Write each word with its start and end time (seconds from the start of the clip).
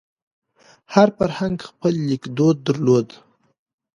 هر 0.93 1.09
فرهنګ 1.17 1.57
خپل 1.69 1.93
لیکدود 2.09 2.55
درلود. 2.67 3.07